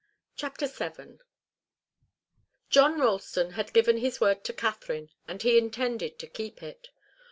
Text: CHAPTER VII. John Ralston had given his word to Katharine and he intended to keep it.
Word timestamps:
CHAPTER 0.35 0.65
VII. 0.65 1.19
John 2.71 2.99
Ralston 2.99 3.51
had 3.51 3.71
given 3.71 3.97
his 3.97 4.19
word 4.19 4.43
to 4.45 4.51
Katharine 4.53 5.11
and 5.27 5.43
he 5.43 5.59
intended 5.59 6.17
to 6.17 6.25
keep 6.25 6.63
it. 6.63 6.87